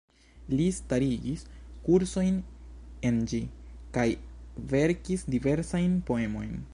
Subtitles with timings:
[0.59, 1.43] Li starigis
[1.87, 2.39] kursojn
[3.11, 3.43] en ĝi,
[3.99, 4.07] kaj
[4.75, 6.61] verkis diversajn poemojn.